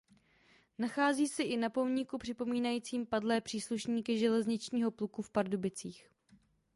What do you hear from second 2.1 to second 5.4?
připomínajícím padlé příslušníky Železničního pluku v